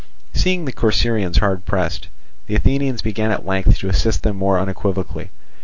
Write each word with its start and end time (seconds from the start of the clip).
Seeing 0.33 0.65
the 0.65 0.71
Corcyraeans 0.71 1.41
hard 1.41 1.63
pressed, 1.63 2.07
the 2.47 2.55
Athenians 2.55 3.03
began 3.03 3.29
at 3.29 3.45
length 3.45 3.77
to 3.77 3.87
assist 3.89 4.23
them 4.23 4.35
more 4.35 4.57
unequivocally. 4.59 5.29